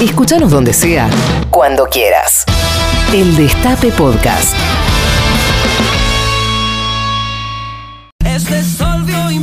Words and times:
Escúchanos 0.00 0.52
donde 0.52 0.72
sea, 0.72 1.10
cuando 1.50 1.86
quieras. 1.86 2.44
El 3.12 3.34
Destape 3.34 3.90
Podcast. 3.90 4.54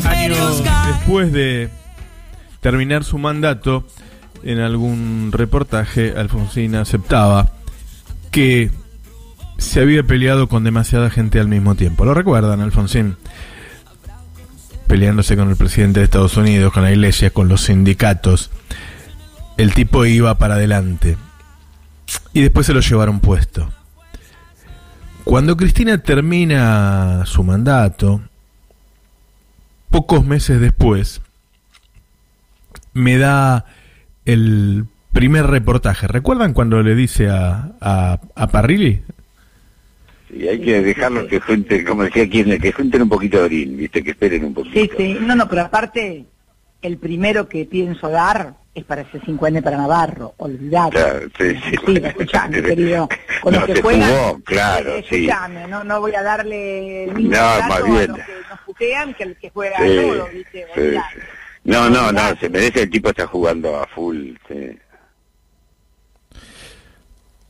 Años 0.05 0.63
después 0.87 1.33
de 1.33 1.69
terminar 2.61 3.03
su 3.03 3.17
mandato, 3.17 3.85
en 4.43 4.59
algún 4.59 5.33
reportaje, 5.33 6.13
Alfonsín 6.15 6.75
aceptaba 6.75 7.51
que 8.31 8.71
se 9.57 9.81
había 9.81 10.03
peleado 10.03 10.47
con 10.47 10.63
demasiada 10.63 11.09
gente 11.09 11.41
al 11.41 11.49
mismo 11.49 11.75
tiempo. 11.75 12.05
¿Lo 12.05 12.13
recuerdan, 12.13 12.61
Alfonsín? 12.61 13.17
Peleándose 14.87 15.35
con 15.35 15.49
el 15.49 15.57
presidente 15.57 15.99
de 15.99 16.05
Estados 16.05 16.37
Unidos, 16.37 16.71
con 16.71 16.83
la 16.83 16.93
iglesia, 16.93 17.29
con 17.31 17.49
los 17.49 17.63
sindicatos. 17.63 18.51
El 19.57 19.73
tipo 19.73 20.05
iba 20.05 20.37
para 20.37 20.55
adelante. 20.55 21.17
Y 22.33 22.41
después 22.41 22.65
se 22.65 22.73
lo 22.73 22.81
llevaron 22.81 23.19
puesto. 23.19 23.71
Cuando 25.23 25.57
Cristina 25.57 25.97
termina 25.97 27.25
su 27.25 27.43
mandato, 27.43 28.21
pocos 29.89 30.25
meses 30.25 30.59
después, 30.59 31.21
me 32.93 33.17
da 33.17 33.65
el 34.25 34.85
primer 35.13 35.47
reportaje. 35.47 36.07
¿Recuerdan 36.07 36.53
cuando 36.53 36.83
le 36.83 36.93
dice 36.93 37.29
a, 37.29 37.71
a, 37.79 38.19
a 38.35 38.47
Parrilli? 38.47 39.01
Sí, 40.29 40.47
hay 40.47 40.59
que 40.59 40.81
dejarlos 40.81 41.25
que 41.27 41.39
junten, 41.39 41.85
como 41.85 42.03
decía 42.03 42.29
quien, 42.29 42.59
que 42.59 42.71
junten 42.71 43.03
un 43.03 43.09
poquito 43.09 43.37
de 43.37 43.43
orín, 43.45 43.77
viste, 43.77 44.03
que 44.03 44.11
esperen 44.11 44.45
un 44.45 44.53
poquito. 44.53 44.79
Sí, 44.79 44.91
sí, 44.97 45.17
no, 45.21 45.35
no, 45.35 45.47
pero 45.47 45.61
aparte, 45.63 46.25
el 46.81 46.97
primero 46.97 47.47
que 47.47 47.65
pienso 47.65 48.09
dar 48.09 48.55
es 48.75 48.83
para 48.83 49.01
ese 49.01 49.19
50 49.21 49.61
para 49.61 49.77
Navarro, 49.77 50.33
olvidate. 50.37 50.97
Claro, 50.97 51.19
sí, 51.37 51.55
sí. 51.55 51.75
Sí, 51.85 52.01
escuchame, 52.03 52.61
querido, 52.61 53.07
con 53.41 53.53
No, 53.53 53.59
los 53.61 53.67
que 53.67 53.75
se 53.77 53.81
juegan, 53.81 54.09
jugó, 54.11 54.39
claro, 54.43 54.95
eh, 54.95 55.05
sí. 55.09 55.15
escuchame, 55.15 55.67
no, 55.67 55.83
no 55.83 56.01
voy 56.01 56.13
a 56.13 56.21
darle 56.21 57.05
el 57.05 57.15
mismo 57.15 57.31
No, 57.31 57.37
más 57.37 57.71
a 57.71 57.81
bien. 57.83 58.07
los 58.09 58.17
que 58.19 58.33
nos 58.49 58.59
putean 58.65 59.13
que 59.13 59.23
el 59.23 59.35
que 59.37 59.49
juega 59.49 59.77
Sí, 59.79 59.95
todo, 59.95 60.27
¿viste? 60.33 60.65
sí, 60.75 60.79
Olvidate. 60.81 61.15
sí. 61.15 61.21
No, 61.63 61.89
no, 61.89 62.11
no, 62.11 62.35
se 62.39 62.49
merece, 62.49 62.83
el 62.83 62.89
tipo 62.91 63.09
está 63.09 63.25
jugando 63.25 63.75
a 63.79 63.87
full, 63.87 64.33
sí. 64.47 64.77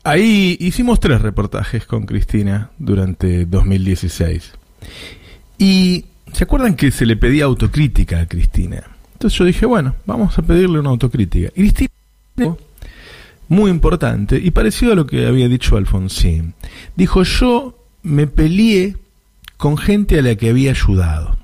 Ahí 0.04 0.56
hicimos 0.60 1.00
tres 1.00 1.22
reportajes 1.22 1.86
con 1.86 2.06
Cristina 2.06 2.70
durante 2.78 3.46
2016. 3.46 4.54
Y 5.58 6.06
¿se 6.32 6.44
acuerdan 6.44 6.76
que 6.76 6.92
se 6.92 7.06
le 7.08 7.16
pedía 7.18 7.46
autocrítica 7.46 8.20
a 8.22 8.28
Cristina? 8.28 8.84
Entonces 9.16 9.40
yo 9.40 9.46
dije, 9.46 9.66
bueno, 9.66 9.96
vamos 10.06 10.38
a 10.38 10.42
pedirle 10.42 10.80
una 10.80 10.90
autocrítica. 10.90 11.50
Y 11.56 11.62
Cristina, 11.62 11.90
muy 13.48 13.72
importante, 13.72 14.38
y 14.38 14.52
parecido 14.52 14.92
a 14.92 14.96
lo 14.96 15.08
que 15.08 15.26
había 15.26 15.48
dicho 15.48 15.78
Alfonsín, 15.78 16.54
dijo, 16.96 17.24
yo 17.24 17.80
me 18.04 18.28
peleé 18.28 18.98
con 19.58 19.78
gente 19.78 20.20
a 20.20 20.22
la 20.22 20.36
que 20.36 20.50
había 20.50 20.72
ayudado. 20.72 21.38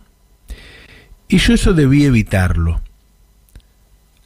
Y 1.30 1.38
yo 1.38 1.54
eso 1.54 1.74
debí 1.74 2.04
evitarlo. 2.04 2.82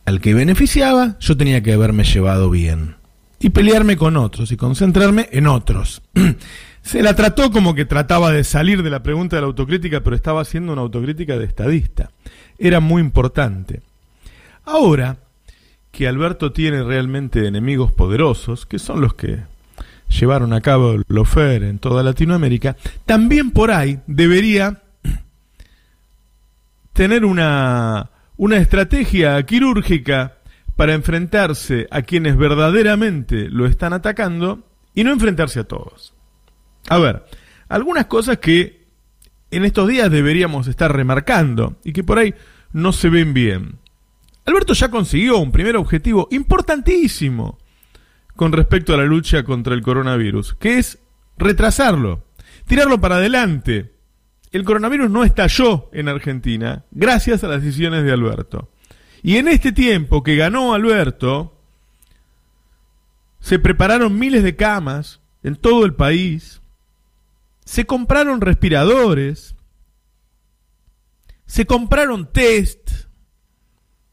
Al 0.06 0.22
que 0.22 0.34
beneficiaba, 0.34 1.18
yo 1.20 1.38
tenía 1.38 1.62
que 1.62 1.73
haberme 1.73 2.04
llevado 2.04 2.50
bien 2.50 2.96
y 3.39 3.50
pelearme 3.50 3.97
con 3.97 4.17
otros 4.17 4.52
y 4.52 4.58
concentrarme 4.58 5.30
en 5.31 5.47
otros. 5.47 6.02
Se 6.81 7.02
la 7.02 7.16
trató 7.16 7.52
como 7.52 7.73
que 7.73 7.86
trataba 7.86 8.31
de 8.31 8.44
salir 8.44 8.83
de 8.83 8.92
la 8.92 9.02
pregunta 9.02 9.36
de 9.36 9.42
la 9.42 9.47
autocrítica, 9.47 10.02
pero 10.02 10.16
estaba 10.16 10.42
haciendo 10.42 10.72
una 10.73 10.83
autocrítica 10.83 11.38
de 11.38 11.45
estadista. 11.45 12.11
Era 12.59 12.80
muy 12.80 13.02
importante. 13.02 13.81
Ahora 14.66 15.17
que 15.92 16.08
Alberto 16.08 16.52
tiene 16.52 16.83
realmente 16.83 17.47
enemigos 17.47 17.92
poderosos, 17.92 18.66
que 18.66 18.80
son 18.80 19.02
los 19.02 19.14
que 19.16 19.39
llevaron 20.09 20.53
a 20.53 20.61
cabo 20.61 20.94
el 20.94 21.05
Lofer 21.08 21.64
en 21.64 21.80
toda 21.80 22.03
Latinoamérica, 22.03 22.75
también 23.05 23.52
por 23.52 23.72
ahí 23.72 23.99
debería 24.05 24.83
tener 26.93 27.26
una, 27.26 28.10
una 28.37 28.58
estrategia 28.58 29.42
quirúrgica 29.43 30.36
para 30.75 30.93
enfrentarse 30.93 31.87
a 31.91 32.02
quienes 32.02 32.37
verdaderamente 32.37 33.49
lo 33.49 33.65
están 33.65 33.93
atacando 33.93 34.67
y 34.93 35.03
no 35.03 35.11
enfrentarse 35.11 35.61
a 35.61 35.63
todos. 35.65 36.13
A 36.89 36.97
ver, 36.99 37.25
algunas 37.67 38.05
cosas 38.05 38.37
que 38.39 38.86
en 39.52 39.63
estos 39.63 39.87
días 39.87 40.11
deberíamos 40.11 40.67
estar 40.67 40.93
remarcando 40.93 41.77
y 41.83 41.93
que 41.93 42.03
por 42.03 42.19
ahí 42.19 42.33
no 42.73 42.91
se 42.91 43.09
ven 43.09 43.33
bien. 43.33 43.80
Alberto 44.45 44.73
ya 44.73 44.89
consiguió 44.89 45.37
un 45.37 45.52
primer 45.52 45.75
objetivo 45.75 46.27
importantísimo 46.31 47.57
con 48.36 48.52
respecto 48.52 48.93
a 48.93 48.97
la 48.97 49.05
lucha 49.05 49.43
contra 49.43 49.73
el 49.73 49.81
coronavirus, 49.81 50.55
que 50.55 50.77
es 50.77 50.99
retrasarlo, 51.37 52.25
tirarlo 52.67 52.99
para 52.99 53.15
adelante. 53.15 53.93
El 54.52 54.63
coronavirus 54.63 55.09
no 55.09 55.23
estalló 55.23 55.89
en 55.93 56.09
Argentina 56.09 56.86
gracias 56.92 57.43
a 57.43 57.47
las 57.47 57.63
decisiones 57.63 58.03
de 58.03 58.11
Alberto. 58.11 58.71
Y 59.25 59.37
en 59.37 59.47
este 59.47 59.71
tiempo 59.71 60.21
que 60.21 60.36
ganó 60.36 60.75
Alberto, 60.75 61.59
se 63.39 63.58
prepararon 63.58 64.19
miles 64.19 64.43
de 64.43 64.55
camas 64.55 65.19
en 65.41 65.55
todo 65.55 65.83
el 65.83 65.95
país, 65.95 66.61
se 67.65 67.87
compraron 67.87 68.39
respiradores, 68.39 69.55
se 71.47 71.65
compraron 71.65 72.31
test, 72.31 72.91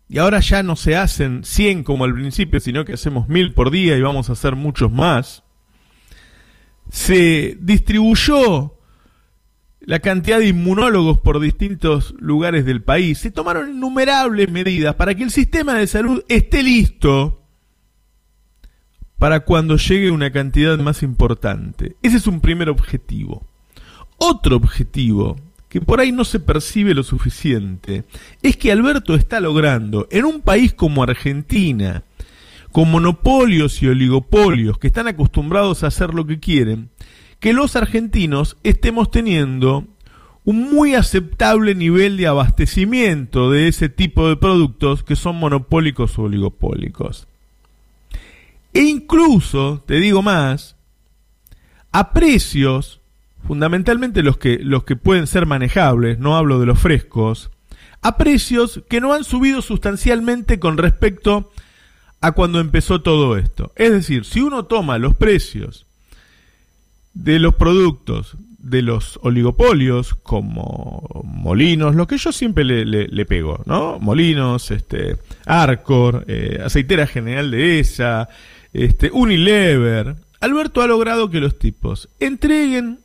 y 0.09 0.17
ahora 0.17 0.41
ya 0.41 0.63
no 0.63 0.77
se 0.77 0.97
hacen 0.97 1.45
100 1.45 1.85
como 1.85 2.05
al 2.05 2.15
principio, 2.15 2.59
sino 2.59 2.87
que 2.87 2.95
hacemos 2.95 3.29
1000 3.29 3.53
por 3.53 3.71
día 3.71 3.99
y 3.99 4.01
vamos 4.01 4.31
a 4.31 4.33
hacer 4.33 4.57
muchos 4.57 4.91
más. 4.91 5.43
Se 6.89 7.59
distribuyó 7.61 8.79
la 9.85 9.99
cantidad 9.99 10.39
de 10.39 10.49
inmunólogos 10.49 11.19
por 11.19 11.41
distintos 11.41 12.15
lugares 12.19 12.65
del 12.65 12.83
país. 12.83 13.19
Se 13.19 13.31
tomaron 13.31 13.71
innumerables 13.71 14.51
medidas 14.51 14.95
para 14.95 15.15
que 15.15 15.25
el 15.25 15.31
sistema 15.31 15.75
de 15.75 15.87
salud 15.87 16.25
esté 16.29 16.63
listo 16.63 17.43
para 19.19 19.41
cuando 19.41 19.77
llegue 19.77 20.11
una 20.11 20.33
cantidad 20.33 20.79
más 20.79 21.03
importante. 21.03 21.97
Ese 22.03 22.17
es 22.17 22.27
un 22.27 22.41
primer 22.41 22.69
objetivo. 22.69 23.47
Otro 24.17 24.57
objetivo, 24.57 25.37
que 25.69 25.81
por 25.81 26.01
ahí 26.01 26.13
no 26.13 26.25
se 26.25 26.41
percibe 26.41 26.95
lo 26.95 27.03
suficiente, 27.03 28.05
es 28.43 28.57
que 28.57 28.73
Alberto 28.73 29.15
está 29.15 29.41
logrando 29.41 30.07
en 30.11 30.25
un 30.25 30.41
país 30.41 30.75
como 30.75 31.03
Argentina, 31.03 32.05
con 32.73 32.91
monopolios 32.91 33.83
y 33.83 33.89
oligopolios 33.89 34.79
que 34.79 34.87
están 34.87 35.07
acostumbrados 35.07 35.85
a 35.85 35.89
hacer 35.89 36.15
lo 36.15 36.27
que 36.27 36.41
quieren, 36.41 36.91
que 37.43 37.53
los 37.53 37.75
argentinos 37.75 38.57
estemos 38.63 39.11
teniendo 39.11 39.85
un 40.45 40.73
muy 40.73 40.95
aceptable 40.95 41.75
nivel 41.75 42.17
de 42.17 42.29
abastecimiento 42.29 43.51
de 43.51 43.67
ese 43.67 43.89
tipo 43.89 44.29
de 44.29 44.37
productos 44.37 45.03
que 45.03 45.17
son 45.17 45.41
monopólicos 45.41 46.17
o 46.21 46.23
oligopólicos. 46.23 47.27
E 48.73 48.83
incluso, 48.83 49.83
te 49.85 49.97
digo 49.97 50.23
más, 50.23 50.77
a 51.91 52.13
precios, 52.13 53.01
fundamentalmente 53.45 54.23
los 54.23 54.39
que, 54.39 54.61
los 54.61 54.85
que 54.85 54.95
pueden 54.95 55.27
ser 55.27 55.45
manejables, 55.45 56.21
no 56.21 56.37
hablo 56.37 56.61
de 56.61 56.67
los 56.67 56.79
frescos, 56.79 57.51
a 58.03 58.19
precios 58.19 58.85
que 58.89 59.01
no 59.01 59.15
han 59.15 59.25
subido 59.25 59.63
sustancialmente 59.63 60.61
con 60.61 60.79
respecto 60.79 61.51
a 62.21 62.31
cuando 62.31 62.61
empezó 62.61 63.03
todo 63.03 63.37
esto. 63.37 63.73
Es 63.75 63.91
decir, 63.91 64.27
si 64.27 64.43
uno 64.43 64.67
toma 64.67 64.99
los 64.99 65.17
precios 65.17 65.87
de 67.15 67.39
los 67.39 67.55
productos 67.55 68.37
de 68.63 68.81
los 68.81 69.19
oligopolios 69.23 70.15
como 70.15 71.23
Molinos, 71.25 71.97
lo 71.97 72.07
que 72.07 72.17
yo 72.17 72.31
siempre 72.33 72.65
le, 72.65 73.27
pego, 73.27 73.61
¿no? 73.67 73.99
Molinos, 73.99 74.71
este, 74.71 75.17
Arcor, 75.47 76.25
eh, 76.29 76.61
Aceitera 76.65 77.07
General 77.07 77.51
de 77.51 77.81
ESA, 77.81 78.29
este, 78.73 79.11
Unilever. 79.11 80.15
Alberto 80.41 80.81
ha 80.81 80.87
logrado 80.87 81.29
que 81.29 81.41
los 81.41 81.59
tipos 81.59 82.09
entreguen 82.21 83.01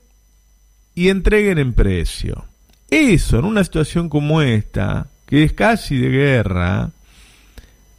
y 0.94 1.10
entreguen 1.10 1.57
en 1.57 1.74
precio. 1.74 2.45
Eso, 2.89 3.39
en 3.39 3.45
una 3.45 3.63
situación 3.63 4.10
como 4.10 4.42
esta, 4.42 5.07
que 5.25 5.44
es 5.44 5.53
casi 5.53 5.98
de 5.98 6.10
guerra, 6.10 6.92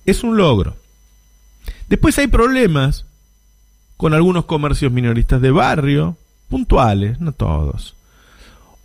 es 0.06 0.22
un 0.22 0.36
logro. 0.36 0.76
Después 1.88 2.18
hay 2.18 2.28
problemas 2.28 3.04
con 3.98 4.14
algunos 4.14 4.46
comercios 4.46 4.90
minoristas 4.90 5.42
de 5.42 5.50
barrio, 5.50 6.16
puntuales, 6.48 7.20
no 7.20 7.32
todos. 7.32 7.94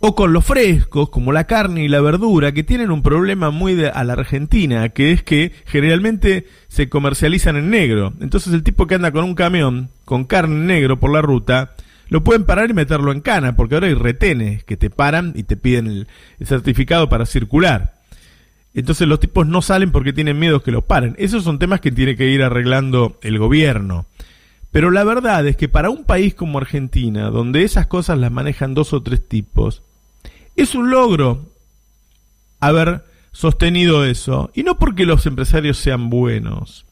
O 0.00 0.14
con 0.14 0.34
los 0.34 0.44
frescos, 0.44 1.08
como 1.08 1.32
la 1.32 1.44
carne 1.44 1.84
y 1.84 1.88
la 1.88 2.02
verdura, 2.02 2.52
que 2.52 2.62
tienen 2.62 2.90
un 2.90 3.00
problema 3.00 3.48
muy 3.50 3.74
de- 3.74 3.88
a 3.88 4.04
la 4.04 4.12
Argentina, 4.12 4.90
que 4.90 5.12
es 5.12 5.22
que 5.22 5.52
generalmente 5.64 6.46
se 6.68 6.90
comercializan 6.90 7.56
en 7.56 7.70
negro. 7.70 8.12
Entonces 8.20 8.52
el 8.52 8.62
tipo 8.62 8.86
que 8.86 8.96
anda 8.96 9.12
con 9.12 9.24
un 9.24 9.34
camión, 9.34 9.88
con 10.04 10.24
carne 10.24 10.56
en 10.56 10.66
negro 10.66 11.00
por 11.00 11.10
la 11.10 11.22
ruta, 11.22 11.70
lo 12.10 12.22
pueden 12.22 12.44
parar 12.44 12.68
y 12.68 12.74
meterlo 12.74 13.12
en 13.12 13.22
cana, 13.22 13.56
porque 13.56 13.76
ahora 13.76 13.86
hay 13.86 13.94
retenes 13.94 14.62
que 14.64 14.76
te 14.76 14.90
paran 14.90 15.32
y 15.36 15.44
te 15.44 15.56
piden 15.56 15.86
el, 15.86 16.06
el 16.38 16.46
certificado 16.46 17.08
para 17.08 17.24
circular. 17.24 17.94
Entonces 18.74 19.08
los 19.08 19.20
tipos 19.20 19.46
no 19.46 19.62
salen 19.62 19.90
porque 19.90 20.12
tienen 20.12 20.38
miedo 20.38 20.62
que 20.62 20.72
los 20.72 20.84
paren. 20.84 21.14
Esos 21.16 21.44
son 21.44 21.58
temas 21.58 21.80
que 21.80 21.92
tiene 21.92 22.14
que 22.16 22.28
ir 22.28 22.42
arreglando 22.42 23.16
el 23.22 23.38
gobierno. 23.38 24.04
Pero 24.74 24.90
la 24.90 25.04
verdad 25.04 25.46
es 25.46 25.56
que 25.56 25.68
para 25.68 25.88
un 25.88 26.02
país 26.02 26.34
como 26.34 26.58
Argentina, 26.58 27.30
donde 27.30 27.62
esas 27.62 27.86
cosas 27.86 28.18
las 28.18 28.32
manejan 28.32 28.74
dos 28.74 28.92
o 28.92 29.00
tres 29.04 29.28
tipos, 29.28 29.82
es 30.56 30.74
un 30.74 30.90
logro 30.90 31.46
haber 32.58 33.04
sostenido 33.30 34.04
eso. 34.04 34.50
Y 34.52 34.64
no 34.64 34.80
porque 34.80 35.06
los 35.06 35.26
empresarios 35.26 35.78
sean 35.78 36.10
buenos, 36.10 36.86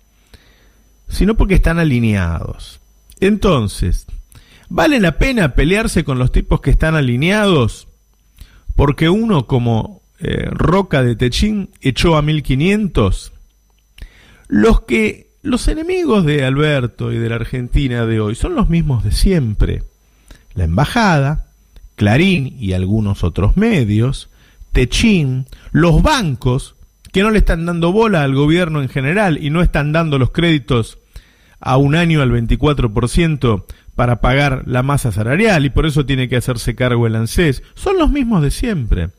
sino 1.08 1.36
porque 1.36 1.56
están 1.56 1.80
alineados. 1.80 2.78
Entonces, 3.18 4.06
¿vale 4.68 5.00
la 5.00 5.18
pena 5.18 5.56
pelearse 5.56 6.04
con 6.04 6.20
los 6.20 6.30
tipos 6.30 6.60
que 6.60 6.70
están 6.70 6.94
alineados? 6.94 7.88
Porque 8.76 9.08
uno 9.08 9.48
como 9.48 10.02
eh, 10.20 10.46
Roca 10.52 11.02
de 11.02 11.16
Techín 11.16 11.70
echó 11.80 12.16
a 12.16 12.22
1500. 12.22 13.32
Los 14.46 14.82
que 14.82 15.31
los 15.42 15.66
enemigos 15.66 16.24
de 16.24 16.44
Alberto 16.44 17.12
y 17.12 17.18
de 17.18 17.28
la 17.28 17.34
Argentina 17.34 18.06
de 18.06 18.20
hoy 18.20 18.34
son 18.34 18.54
los 18.54 18.68
mismos 18.68 19.02
de 19.02 19.12
siempre. 19.12 19.82
La 20.54 20.64
embajada, 20.64 21.46
Clarín 21.96 22.56
y 22.58 22.72
algunos 22.72 23.24
otros 23.24 23.56
medios, 23.56 24.30
Techín, 24.72 25.46
los 25.72 26.02
bancos 26.02 26.76
que 27.12 27.22
no 27.22 27.30
le 27.30 27.38
están 27.38 27.66
dando 27.66 27.92
bola 27.92 28.22
al 28.22 28.34
gobierno 28.34 28.82
en 28.82 28.88
general 28.88 29.38
y 29.42 29.50
no 29.50 29.62
están 29.62 29.92
dando 29.92 30.18
los 30.18 30.30
créditos 30.30 30.98
a 31.60 31.76
un 31.76 31.94
año 31.94 32.22
al 32.22 32.30
24% 32.30 33.64
para 33.94 34.20
pagar 34.20 34.62
la 34.66 34.82
masa 34.82 35.12
salarial 35.12 35.66
y 35.66 35.70
por 35.70 35.86
eso 35.86 36.06
tiene 36.06 36.28
que 36.28 36.36
hacerse 36.36 36.74
cargo 36.74 37.06
el 37.06 37.16
ANSES, 37.16 37.62
son 37.74 37.98
los 37.98 38.10
mismos 38.10 38.42
de 38.42 38.50
siempre. 38.50 39.10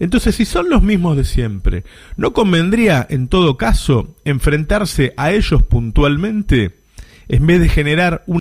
Entonces, 0.00 0.34
si 0.34 0.44
son 0.44 0.68
los 0.68 0.82
mismos 0.82 1.16
de 1.16 1.24
siempre, 1.24 1.84
¿no 2.16 2.32
convendría, 2.32 3.06
en 3.08 3.28
todo 3.28 3.56
caso, 3.56 4.16
enfrentarse 4.24 5.14
a 5.16 5.30
ellos 5.30 5.62
puntualmente 5.62 6.80
en 7.28 7.46
vez 7.46 7.60
de 7.60 7.68
generar 7.68 8.24
una 8.26 8.40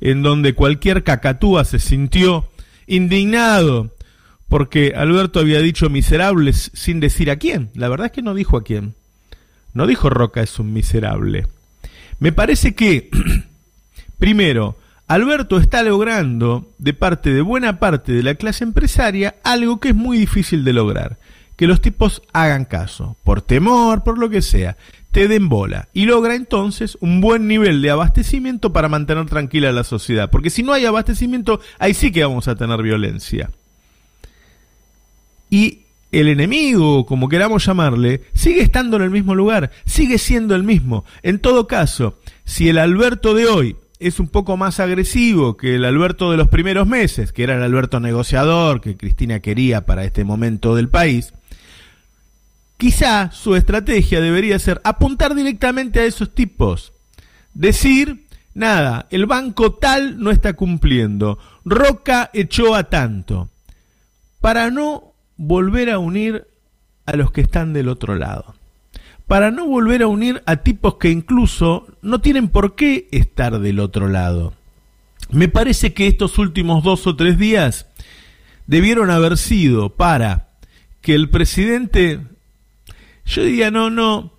en 0.00 0.22
donde 0.22 0.54
cualquier 0.54 1.04
cacatúa 1.04 1.64
se 1.64 1.78
sintió 1.78 2.48
indignado 2.86 3.94
porque 4.48 4.94
Alberto 4.96 5.40
había 5.40 5.60
dicho 5.60 5.90
miserables 5.90 6.70
sin 6.74 6.98
decir 7.00 7.30
a 7.30 7.36
quién? 7.36 7.70
La 7.74 7.88
verdad 7.88 8.06
es 8.06 8.12
que 8.12 8.22
no 8.22 8.34
dijo 8.34 8.56
a 8.56 8.64
quién. 8.64 8.94
No 9.74 9.86
dijo 9.86 10.08
Roca 10.08 10.42
es 10.42 10.58
un 10.58 10.72
miserable. 10.72 11.46
Me 12.18 12.32
parece 12.32 12.74
que 12.74 13.10
Primero, 14.18 14.78
Alberto 15.08 15.58
está 15.58 15.84
logrando, 15.84 16.72
de 16.78 16.92
parte 16.92 17.32
de 17.32 17.40
buena 17.40 17.78
parte 17.78 18.12
de 18.12 18.24
la 18.24 18.34
clase 18.34 18.64
empresaria, 18.64 19.36
algo 19.44 19.78
que 19.78 19.90
es 19.90 19.94
muy 19.94 20.18
difícil 20.18 20.64
de 20.64 20.72
lograr. 20.72 21.18
Que 21.54 21.68
los 21.68 21.80
tipos 21.80 22.22
hagan 22.32 22.64
caso, 22.64 23.16
por 23.22 23.40
temor, 23.40 24.02
por 24.02 24.18
lo 24.18 24.28
que 24.28 24.42
sea, 24.42 24.76
te 25.12 25.28
den 25.28 25.48
bola. 25.48 25.88
Y 25.94 26.06
logra 26.06 26.34
entonces 26.34 26.98
un 27.00 27.20
buen 27.20 27.46
nivel 27.46 27.80
de 27.82 27.90
abastecimiento 27.90 28.72
para 28.72 28.88
mantener 28.88 29.26
tranquila 29.26 29.72
la 29.72 29.84
sociedad. 29.84 30.28
Porque 30.28 30.50
si 30.50 30.62
no 30.62 30.72
hay 30.72 30.84
abastecimiento, 30.84 31.60
ahí 31.78 31.94
sí 31.94 32.10
que 32.10 32.24
vamos 32.24 32.48
a 32.48 32.56
tener 32.56 32.82
violencia. 32.82 33.50
Y 35.48 35.82
el 36.10 36.28
enemigo, 36.28 37.06
como 37.06 37.28
queramos 37.28 37.64
llamarle, 37.64 38.22
sigue 38.34 38.60
estando 38.60 38.96
en 38.96 39.04
el 39.04 39.10
mismo 39.10 39.34
lugar, 39.34 39.70
sigue 39.86 40.18
siendo 40.18 40.56
el 40.56 40.64
mismo. 40.64 41.04
En 41.22 41.38
todo 41.38 41.68
caso, 41.68 42.18
si 42.44 42.68
el 42.68 42.78
Alberto 42.78 43.34
de 43.34 43.46
hoy 43.46 43.76
es 43.98 44.20
un 44.20 44.28
poco 44.28 44.56
más 44.56 44.80
agresivo 44.80 45.56
que 45.56 45.76
el 45.76 45.84
Alberto 45.84 46.30
de 46.30 46.36
los 46.36 46.48
primeros 46.48 46.86
meses, 46.86 47.32
que 47.32 47.42
era 47.42 47.56
el 47.56 47.62
Alberto 47.62 48.00
negociador 48.00 48.80
que 48.80 48.96
Cristina 48.96 49.40
quería 49.40 49.86
para 49.86 50.04
este 50.04 50.24
momento 50.24 50.74
del 50.74 50.88
país, 50.88 51.32
quizá 52.76 53.30
su 53.32 53.56
estrategia 53.56 54.20
debería 54.20 54.58
ser 54.58 54.80
apuntar 54.84 55.34
directamente 55.34 56.00
a 56.00 56.04
esos 56.04 56.34
tipos. 56.34 56.92
Decir, 57.54 58.26
nada, 58.54 59.06
el 59.10 59.26
banco 59.26 59.74
tal 59.74 60.18
no 60.18 60.30
está 60.30 60.52
cumpliendo, 60.52 61.38
Roca 61.64 62.30
echó 62.34 62.74
a 62.74 62.84
tanto, 62.84 63.48
para 64.40 64.70
no 64.70 65.14
volver 65.38 65.90
a 65.90 65.98
unir 65.98 66.46
a 67.06 67.16
los 67.16 67.30
que 67.30 67.40
están 67.40 67.72
del 67.72 67.88
otro 67.88 68.14
lado 68.16 68.55
para 69.26 69.50
no 69.50 69.66
volver 69.66 70.02
a 70.02 70.06
unir 70.06 70.42
a 70.46 70.56
tipos 70.56 70.96
que 70.96 71.10
incluso 71.10 71.86
no 72.02 72.20
tienen 72.20 72.48
por 72.48 72.74
qué 72.76 73.08
estar 73.10 73.58
del 73.58 73.80
otro 73.80 74.08
lado. 74.08 74.54
Me 75.30 75.48
parece 75.48 75.92
que 75.92 76.06
estos 76.06 76.38
últimos 76.38 76.84
dos 76.84 77.06
o 77.06 77.16
tres 77.16 77.36
días 77.36 77.86
debieron 78.66 79.10
haber 79.10 79.36
sido 79.36 79.90
para 79.90 80.50
que 81.00 81.14
el 81.14 81.30
presidente, 81.30 82.20
yo 83.24 83.42
diría, 83.42 83.70
no, 83.70 83.90
no, 83.90 84.32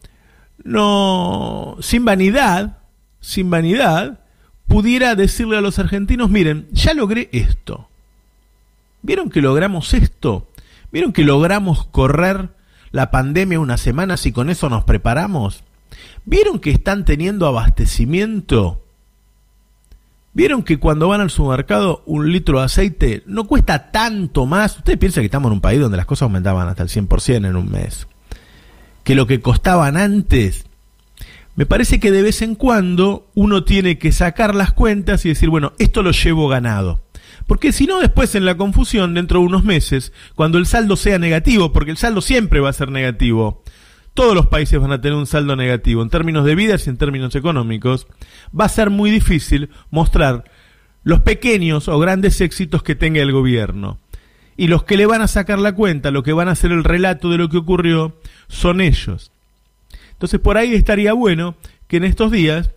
no, 0.64 1.78
sin 1.82 2.06
vanidad, 2.06 2.80
sin 3.20 3.50
vanidad, 3.50 4.22
pudiera 4.68 5.16
decirle 5.16 5.58
a 5.58 5.62
los 5.62 5.80
argentinos, 5.80 6.30
miren, 6.30 6.68
ya 6.72 6.94
logré 6.94 7.30
esto. 7.34 7.90
¿Vieron 9.02 9.30
que 9.30 9.42
logramos 9.42 9.94
esto? 9.94 10.48
¿Vieron 10.92 11.12
que 11.12 11.24
logramos 11.24 11.86
correr 11.88 12.50
la 12.98 13.12
pandemia 13.12 13.60
unas 13.60 13.80
semanas 13.80 14.26
y 14.26 14.32
con 14.32 14.50
eso 14.50 14.70
nos 14.70 14.84
preparamos? 14.84 15.64
¿Vieron 16.26 16.60
que 16.60 16.72
están 16.72 17.06
teniendo 17.06 17.46
abastecimiento? 17.46 18.84
¿Vieron 20.34 20.64
que 20.64 20.80
cuando 20.80 21.08
van 21.08 21.22
al 21.22 21.30
supermercado 21.30 22.04
un 22.08 22.32
litro 22.32 22.60
de 22.60 22.66
aceite 22.66 23.24
no 23.28 23.46
cuesta 23.46 23.92
tanto 23.92 24.46
más? 24.48 24.78
Ustedes 24.78 24.98
piensan 24.98 25.22
que 25.22 25.28
estamos 25.28 25.50
en 25.50 25.54
un 25.54 25.62
país 25.62 25.80
donde 25.80 25.96
las 25.96 26.08
cosas 26.08 26.24
aumentaban 26.24 26.68
hasta 26.68 26.84
el 26.84 26.90
100% 26.90 27.48
en 27.48 27.56
un 27.56 27.72
mes. 27.72 28.08
Que 29.04 29.16
lo 29.16 29.28
que 29.28 29.42
costaban 29.42 29.96
antes. 29.96 30.66
Me 31.56 31.68
parece 31.68 32.00
que 32.00 32.12
de 32.12 32.24
vez 32.24 32.42
en 32.42 32.56
cuando 32.56 33.28
uno 33.36 33.64
tiene 33.64 34.00
que 34.00 34.12
sacar 34.12 34.56
las 34.56 34.74
cuentas 34.74 35.24
y 35.26 35.30
decir, 35.30 35.50
bueno, 35.50 35.74
esto 35.78 36.02
lo 36.02 36.12
llevo 36.12 36.48
ganado. 36.48 37.00
Porque 37.48 37.72
si 37.72 37.88
no, 37.88 38.00
después 38.00 38.36
en 38.36 38.46
la 38.46 38.58
confusión, 38.58 39.14
dentro 39.14 39.40
de 39.40 39.46
unos 39.46 39.64
meses, 39.64 40.14
cuando 40.36 40.58
el 40.58 40.66
saldo 40.66 40.98
sea 40.98 41.18
negativo, 41.18 41.72
porque 41.72 41.92
el 41.92 41.98
saldo 41.98 42.22
siempre 42.22 42.60
va 42.60 42.70
a 42.70 42.74
ser 42.74 42.92
negativo, 42.92 43.64
todos 44.14 44.36
los 44.36 44.48
países 44.48 44.80
van 44.80 44.92
a 44.92 45.00
tener 45.00 45.18
un 45.18 45.28
saldo 45.28 45.56
negativo 45.56 46.02
en 46.02 46.10
términos 46.10 46.44
de 46.44 46.56
vidas 46.56 46.86
y 46.86 46.90
en 46.90 46.98
términos 46.98 47.36
económicos, 47.36 48.08
va 48.58 48.66
a 48.66 48.70
ser 48.70 48.90
muy 48.90 49.12
difícil 49.12 49.70
mostrar 49.92 50.44
los 51.04 51.22
pequeños 51.22 51.88
o 51.88 51.98
grandes 52.00 52.42
éxitos 52.42 52.84
que 52.84 52.96
tenga 52.96 53.22
el 53.22 53.32
gobierno. 53.32 54.00
Y 54.58 54.68
los 54.68 54.84
que 54.84 54.98
le 54.98 55.06
van 55.06 55.22
a 55.22 55.28
sacar 55.28 55.60
la 55.60 55.74
cuenta, 55.74 56.12
lo 56.12 56.24
que 56.24 56.34
van 56.34 56.50
a 56.50 56.52
hacer 56.52 56.72
el 56.72 56.84
relato 56.84 57.30
de 57.30 57.38
lo 57.38 57.48
que 57.48 57.58
ocurrió, 57.58 58.20
son 58.50 58.82
ellos. 58.82 59.32
Entonces 60.12 60.40
por 60.40 60.58
ahí 60.58 60.74
estaría 60.74 61.14
bueno 61.14 61.56
que 61.88 61.98
en 61.98 62.04
estos 62.04 62.32
días 62.32 62.72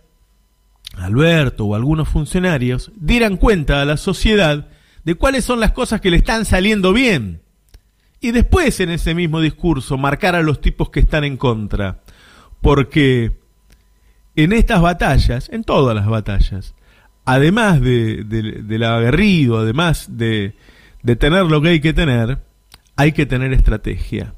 Alberto 0.97 1.65
o 1.65 1.75
algunos 1.75 2.09
funcionarios 2.09 2.91
dieran 2.95 3.37
cuenta 3.37 3.81
a 3.81 3.85
la 3.85 3.97
sociedad 3.97 4.67
de 5.03 5.15
cuáles 5.15 5.45
son 5.45 5.59
las 5.59 5.71
cosas 5.71 6.01
que 6.01 6.11
le 6.11 6.17
están 6.17 6.45
saliendo 6.45 6.93
bien. 6.93 7.41
Y 8.19 8.31
después 8.31 8.79
en 8.79 8.91
ese 8.91 9.15
mismo 9.15 9.41
discurso 9.41 9.97
marcar 9.97 10.35
a 10.35 10.43
los 10.43 10.61
tipos 10.61 10.89
que 10.89 10.99
están 10.99 11.23
en 11.23 11.37
contra. 11.37 12.01
Porque 12.61 13.31
en 14.35 14.53
estas 14.53 14.81
batallas, 14.81 15.49
en 15.49 15.63
todas 15.63 15.95
las 15.95 16.05
batallas, 16.05 16.75
además 17.25 17.81
de, 17.81 18.23
del 18.23 18.83
aguerrido, 18.83 19.59
además 19.59 20.17
de, 20.17 20.55
de 21.01 21.15
tener 21.15 21.45
lo 21.45 21.61
que 21.61 21.69
hay 21.69 21.81
que 21.81 21.93
tener, 21.93 22.39
hay 22.95 23.13
que 23.13 23.25
tener 23.25 23.53
estrategia. 23.53 24.35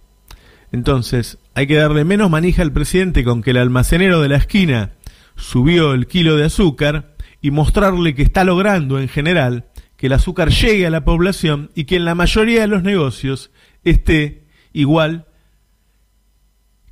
Entonces, 0.72 1.38
hay 1.54 1.68
que 1.68 1.76
darle 1.76 2.06
menos 2.06 2.30
manija 2.30 2.62
al 2.62 2.72
presidente 2.72 3.24
con 3.24 3.44
que 3.44 3.52
el 3.52 3.58
almacenero 3.58 4.22
de 4.22 4.30
la 4.30 4.38
esquina 4.38 4.92
subió 5.36 5.94
el 5.94 6.08
kilo 6.08 6.36
de 6.38 6.46
azúcar 6.46 7.16
y 7.42 7.52
mostrarle 7.52 8.16
que 8.16 8.24
está 8.24 8.44
logrando 8.44 9.00
en 9.00 9.10
general 9.10 9.66
que 9.98 10.08
el 10.08 10.14
azúcar 10.14 10.50
llegue 10.50 10.88
a 10.88 10.90
la 10.90 11.06
población 11.06 11.72
y 11.76 11.86
que 11.86 11.96
en 11.96 12.06
la 12.06 12.16
mayoría 12.16 12.62
de 12.62 12.68
los 12.68 12.84
negocios 12.84 13.52
esté 13.84 14.44
igual 14.74 15.26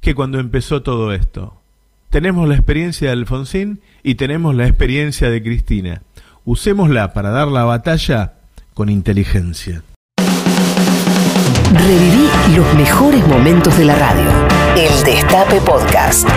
que 0.01 0.15
cuando 0.15 0.39
empezó 0.39 0.81
todo 0.81 1.13
esto. 1.13 1.61
Tenemos 2.09 2.47
la 2.47 2.55
experiencia 2.55 3.07
de 3.07 3.13
Alfonsín 3.13 3.81
y 4.03 4.15
tenemos 4.15 4.55
la 4.55 4.67
experiencia 4.67 5.29
de 5.29 5.41
Cristina. 5.41 6.01
Usémosla 6.43 7.13
para 7.13 7.29
dar 7.29 7.47
la 7.47 7.63
batalla 7.63 8.33
con 8.73 8.89
inteligencia. 8.89 9.83
Reviví 11.73 12.27
los 12.55 12.73
mejores 12.73 13.25
momentos 13.27 13.77
de 13.77 13.85
la 13.85 13.95
radio. 13.95 14.29
El 14.75 15.03
Destape 15.05 15.61
Podcast. 15.61 16.27